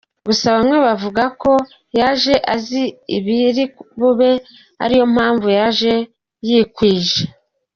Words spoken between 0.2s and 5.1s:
Gusa bamwe bavuga ko yaje azi ibiri bube ari nayo